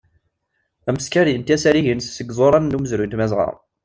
Ameskar 0.89 1.27
yenti 1.29 1.53
asarig-ines 1.55 2.07
seg 2.17 2.27
iẓuran 2.31 2.65
n 2.71 2.77
umezruy 2.77 3.07
n 3.07 3.11
tmazɣa. 3.11 3.49